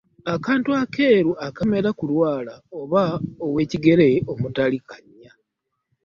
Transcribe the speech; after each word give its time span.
Akantu 0.35 0.69
akeeru 0.81 1.31
akamera 1.47 1.89
ku 1.97 2.03
lwala 2.11 2.53
oba 2.81 3.03
ow’ekigere 3.45 4.09
omutali 4.31 4.77
kannya. 4.89 5.31